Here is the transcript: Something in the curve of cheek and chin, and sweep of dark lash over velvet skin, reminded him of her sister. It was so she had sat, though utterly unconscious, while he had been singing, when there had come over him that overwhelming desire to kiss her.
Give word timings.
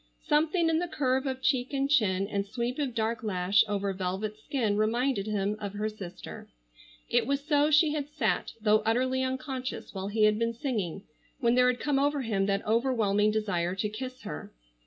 Something 0.27 0.67
in 0.67 0.79
the 0.79 0.87
curve 0.87 1.27
of 1.27 1.43
cheek 1.43 1.73
and 1.73 1.87
chin, 1.87 2.27
and 2.27 2.43
sweep 2.43 2.79
of 2.79 2.95
dark 2.95 3.21
lash 3.23 3.63
over 3.67 3.93
velvet 3.93 4.35
skin, 4.39 4.75
reminded 4.75 5.27
him 5.27 5.55
of 5.59 5.73
her 5.73 5.89
sister. 5.89 6.49
It 7.07 7.27
was 7.27 7.45
so 7.45 7.69
she 7.69 7.93
had 7.93 8.09
sat, 8.09 8.53
though 8.59 8.79
utterly 8.79 9.21
unconscious, 9.21 9.93
while 9.93 10.07
he 10.07 10.23
had 10.23 10.39
been 10.39 10.53
singing, 10.55 11.03
when 11.39 11.53
there 11.53 11.67
had 11.67 11.79
come 11.79 11.99
over 11.99 12.23
him 12.23 12.47
that 12.47 12.65
overwhelming 12.65 13.29
desire 13.29 13.75
to 13.75 13.89
kiss 13.89 14.23
her. 14.23 14.51